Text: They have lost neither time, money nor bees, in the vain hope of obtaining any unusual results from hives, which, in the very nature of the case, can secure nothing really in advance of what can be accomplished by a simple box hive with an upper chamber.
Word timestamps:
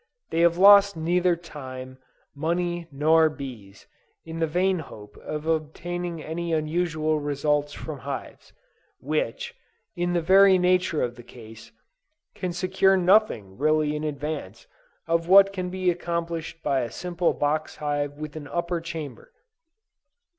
They 0.31 0.39
have 0.39 0.57
lost 0.57 0.97
neither 0.97 1.35
time, 1.35 1.99
money 2.33 2.87
nor 2.91 3.29
bees, 3.29 3.85
in 4.25 4.39
the 4.39 4.47
vain 4.47 4.79
hope 4.79 5.15
of 5.17 5.45
obtaining 5.45 6.23
any 6.23 6.53
unusual 6.53 7.19
results 7.19 7.71
from 7.73 7.99
hives, 7.99 8.51
which, 8.99 9.53
in 9.95 10.13
the 10.13 10.19
very 10.23 10.57
nature 10.57 11.03
of 11.03 11.17
the 11.17 11.21
case, 11.21 11.71
can 12.33 12.51
secure 12.51 12.97
nothing 12.97 13.59
really 13.59 13.95
in 13.95 14.03
advance 14.03 14.65
of 15.05 15.27
what 15.27 15.53
can 15.53 15.69
be 15.69 15.91
accomplished 15.91 16.63
by 16.63 16.79
a 16.79 16.89
simple 16.89 17.31
box 17.35 17.75
hive 17.75 18.13
with 18.17 18.35
an 18.35 18.47
upper 18.47 18.81
chamber. 18.81 19.31